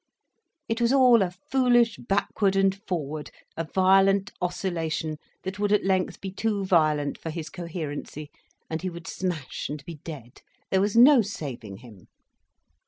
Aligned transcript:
It 0.67 0.81
was 0.81 0.91
all 0.91 1.21
a 1.21 1.29
foolish 1.29 1.97
backward 1.97 2.55
and 2.55 2.73
forward, 2.87 3.29
a 3.55 3.65
violent 3.65 4.31
oscillation 4.41 5.17
that 5.43 5.59
would 5.59 5.71
at 5.71 5.85
length 5.85 6.21
be 6.21 6.31
too 6.31 6.65
violent 6.65 7.19
for 7.19 7.29
his 7.29 7.51
coherency, 7.51 8.31
and 8.67 8.81
he 8.81 8.89
would 8.89 9.05
smash 9.05 9.69
and 9.69 9.85
be 9.85 9.97
dead. 10.03 10.41
There 10.71 10.81
was 10.81 10.97
no 10.97 11.21
saving 11.21 11.77
him. 11.85 12.07